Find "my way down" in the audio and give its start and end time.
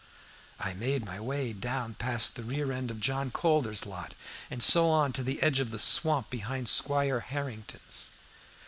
1.05-1.93